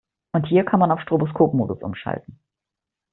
Und 0.33 0.47
hier 0.47 0.63
kann 0.65 0.79
man 0.79 0.89
auf 0.89 1.01
Stroboskopmodus 1.01 1.83
umschalten. 1.83 2.39